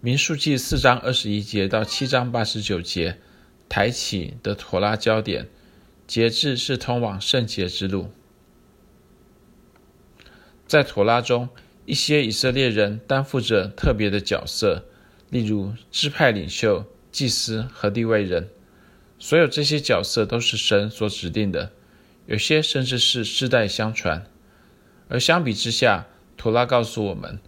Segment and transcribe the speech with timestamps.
[0.00, 3.18] 民数记四章二十一节到七章八十九节，
[3.68, 5.48] 抬起的妥拉焦点，
[6.06, 8.12] 节制是通往圣洁之路。
[10.68, 11.48] 在妥拉中，
[11.84, 14.84] 一些以色列人担负着特别的角色，
[15.30, 18.50] 例如支派领袖、祭司和地位人。
[19.18, 21.72] 所有这些角色都是神所指定的，
[22.26, 24.24] 有些甚至是世代相传。
[25.08, 26.06] 而相比之下，
[26.36, 27.40] 妥拉告诉我们，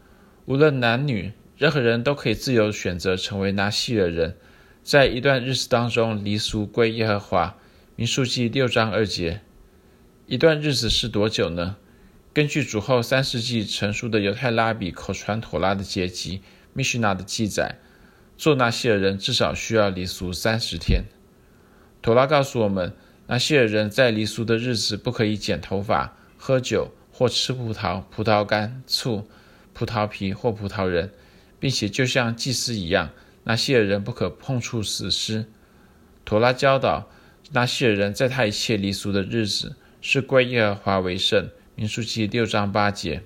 [0.47, 1.33] 无论男女。
[1.61, 4.35] 任何人都可以自由选择成为拿细耳人，
[4.83, 7.55] 在一段日子当中离俗归耶和华。
[7.97, 9.43] 民数记六章二节。
[10.25, 11.77] 一段日子是多久呢？
[12.33, 16.41] 根据主后三世纪成熟的犹太拉比口传妥拉的结集
[16.81, 17.77] 《Mishnah》的记载，
[18.39, 21.05] 做拿细耳人至少需要离俗三十天。
[22.01, 22.95] 妥拉告诉我们，
[23.27, 29.29] 拿细耳人在离俗的日子不可以剪头发、喝酒或吃葡萄、葡萄干、醋、
[29.75, 31.13] 葡萄皮或葡萄仁。
[31.61, 33.11] 并且，就像祭司一样，
[33.45, 35.45] 拿细耳人不可碰触死尸。
[36.25, 37.11] 妥拉教导
[37.53, 41.51] 拿细耳人，在他一切离俗的日子，是归耶和华为圣。
[41.75, 43.23] 民数记六章八节。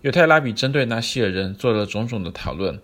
[0.00, 2.80] 犹太拉比针对拿细耳人做了种种的讨论，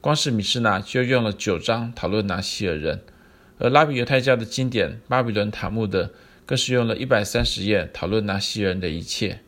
[0.00, 3.02] 光是米施拿就用了九章讨论拿细耳人，
[3.58, 6.12] 而拉比犹太教的经典巴比伦塔木德
[6.46, 9.40] 更是用了一百三十页讨论拿西人的一切。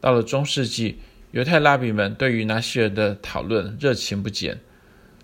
[0.00, 0.98] 到了中世纪。
[1.32, 4.58] 犹太拉比们对于拿细耳的讨论热情不减。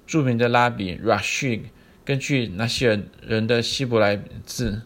[0.07, 1.63] 著名的拉比 Rashi
[2.05, 4.83] 根据拿细耳人的希伯来字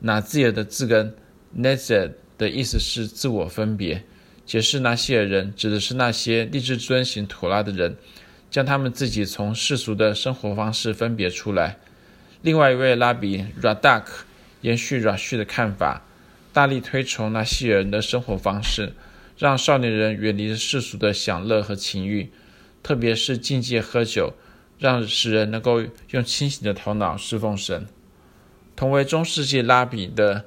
[0.00, 1.16] Nazir 的字根
[1.52, 4.04] n e z e 的意思是自我分别，
[4.46, 7.96] 解释拿细耳人指的是那些立志遵行妥拉的人，
[8.48, 11.78] 将他们自己从世俗的生活方式分别出来。
[12.42, 14.04] 另外一位拉比 Radak
[14.60, 16.02] 延续 Rashi 的看法，
[16.52, 18.92] 大力推崇拿细耳人的生活方式。
[19.36, 22.30] 让少年人远离世俗的享乐和情欲，
[22.82, 24.34] 特别是禁戒喝酒，
[24.78, 27.86] 让使人能够用清醒的头脑侍奉神。
[28.76, 30.44] 同为中世纪拉比的，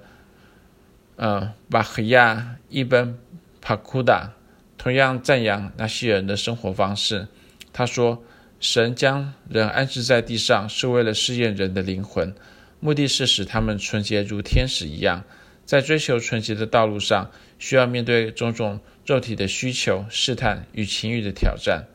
[1.15, 3.17] 呃，巴赫亚伊本
[3.61, 4.33] 帕库达
[4.77, 7.27] 同样赞扬那些人的生活方式。
[7.73, 8.23] 他说
[8.59, 12.33] ：“神将人安置在地上，是为了试验人的灵魂，
[12.79, 15.23] 目的是使他们纯洁如天使一样。”
[15.67, 17.29] 在追求纯洁的道路上，
[17.59, 21.87] 需要面对种种肉体的需求、试探与情欲的挑战。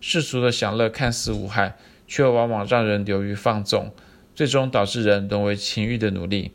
[0.00, 1.76] 世俗的享乐看似无害，
[2.08, 3.92] 却往往让人流于放纵，
[4.34, 6.52] 最终导致人沦为情欲的奴隶。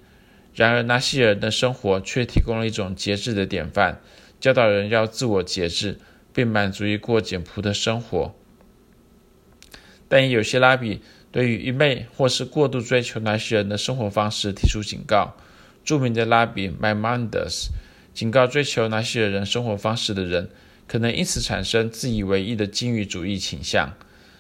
[0.56, 4.02] 然而，拿细耳人的生活却提供了一种节制的典范，
[4.40, 6.00] 教导人要自我节制，
[6.34, 8.34] 并满足于过简朴的生活。
[10.08, 11.02] 但也有些拉比
[11.32, 15.38] 对于愚昧或是过度追求拿细耳人的生活方式提出警告。
[15.86, 17.70] 著名的拉比 m y m a n d e s
[18.12, 20.50] 警告追求拿细耳人生活方式的人，
[20.88, 23.94] 可能因此产生自以为义的禁欲主义倾向。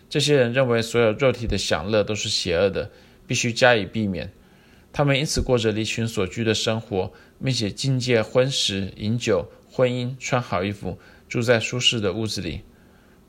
[0.09, 2.89] 这些人认为所有肉体的享乐都是邪恶的，
[3.27, 4.31] 必须加以避免。
[4.91, 7.11] 他们因此过着离群索居的生活，
[7.43, 10.97] 并且禁戒婚食、饮酒、婚姻、穿好衣服、
[11.27, 12.61] 住在舒适的屋子里。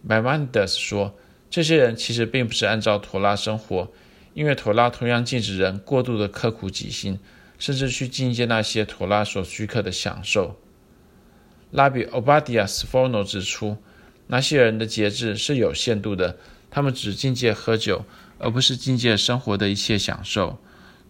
[0.06, 1.18] m y m a n d e s 说，
[1.50, 3.90] 这些人其实并不是按照妥拉生活，
[4.32, 7.18] 因为妥拉同样禁止人过度的刻苦己心。
[7.58, 10.58] 甚至去境界那些妥拉所许可的享受。
[11.70, 13.76] 拉比欧巴迪亚斯佛诺指出，
[14.28, 16.38] 那些人的节制是有限度的，
[16.70, 18.04] 他们只禁戒喝酒，
[18.38, 20.58] 而不是禁戒生活的一切享受。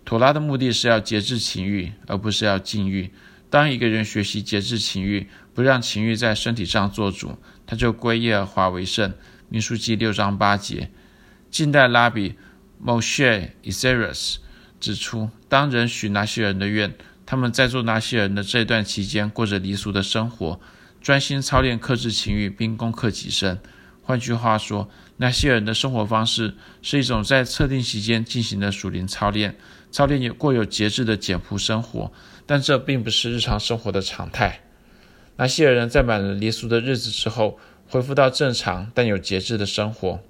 [0.05, 3.11] 妥拉的目的是要节制情欲，而不是要禁欲。
[3.51, 7.37] 当一个人学习节制情欲，不让情欲在身体上做主，
[7.67, 9.13] 他就归耶和华为圣。
[9.49, 10.91] 民数记六章八节。
[11.51, 12.35] 近代拉比
[12.85, 14.37] Moshe Isserles
[14.79, 16.95] 指出，当人许拿细耳人的愿，
[17.25, 20.61] 他们在做拿细耳人的这段期间，过着离俗的生活，
[21.01, 23.59] 专心操练克制情欲，并攻克己身。
[24.03, 29.57] 换句话说，拿细耳人的生活方式是一种在特定期间进行的属灵操练，
[29.91, 32.13] 操练有过有节制的简朴生活，
[32.45, 34.61] 但这并不是日常生活的常态。
[35.37, 40.21] 拿细耳人在满了离俗的日子之后，恢复到正常但有节制的生活。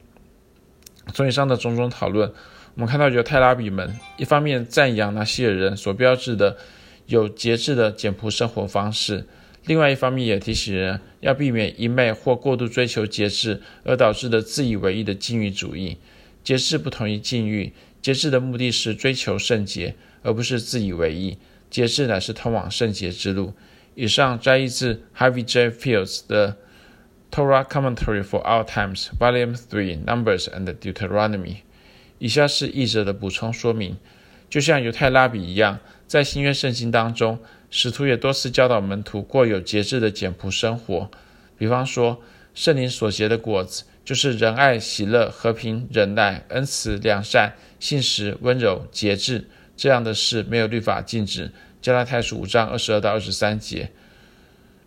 [1.12, 2.32] 从以上的种种讨论。
[2.76, 6.58] 我们看到犹太拉比们一方面赞扬拿细耳人所标志的
[7.06, 9.24] 有节制的简朴生活方式，
[9.64, 15.96] 另外一方面也提醒人要避免一昧或过度追求节制而导致的自以为义的禁欲主义。
[16.44, 21.38] 节制不同于禁欲，节制的目的是追求圣洁，而不是自以为义。
[21.70, 23.54] 节制乃是通往圣洁之路。
[23.94, 25.70] 以上摘译自 Harvey J.
[25.70, 26.58] Fields 的
[27.30, 31.62] Torah Commentary for Our Times, Volume Three, Numbers and Deuteronomy。
[32.18, 33.96] 以下是译者的补充说明：
[34.48, 37.38] 就像犹太拉比一样，在新约圣经当中，
[37.70, 41.10] 使徒也多次教导门徒过有节制的简朴生活。
[41.58, 42.22] 比方说，
[42.54, 49.48] 圣灵所结的果子，就是仁爱、喜乐、和平、忍耐、恩慈、良善、信实、温柔、节制。
[49.76, 51.52] 这样的事没有律法禁止。
[51.82, 53.90] 加拉太书五章二十二到二十三节。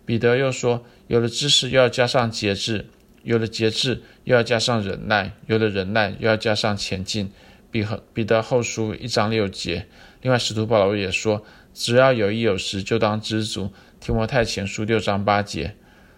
[0.05, 2.85] 彼得又说：有了知识，又要加上节制；
[3.29, 7.31] 有了节制，又要加上忍耐；有了忍耐，又要加上前进。
[7.69, 9.85] 彼彼得后书一章六节。
[10.23, 13.71] 另外，使徒保罗也说：只要有衣有食，就当知足。
[13.99, 15.75] 提摩太前书六章八节。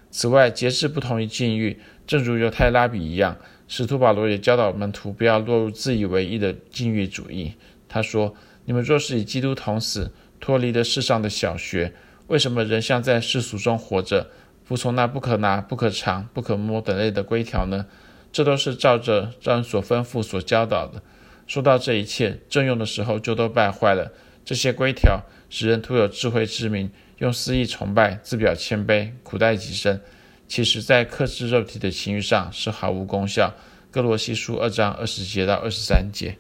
[0.10, 3.38] 此外，节制不同于禁欲，正如犹太拉比一样。
[3.68, 7.56] 使徒保罗也教导门徒不要落入自以为义的禁欲主义。
[7.90, 8.34] 他说：
[8.64, 11.92] 你们若是与基督同死，脱离了世上的小学，
[12.28, 14.30] 为什么仍像在世俗中活着，
[14.72, 17.88] 服从那不可拿、不可尝、不可摸等类的规条呢？
[18.32, 21.04] 这都是照着照人所吩咐、所教导的。
[21.46, 24.14] 说到这一切，正用的时候就都败坏了。
[24.46, 30.00] 这些规条使人徒有智慧之名，用私意崇拜，自表谦卑，苦待己身。
[30.48, 33.54] 其实，在克制肉体的情欲上是毫无功效。
[33.92, 36.38] 各罗西书二章二十节到二十三节。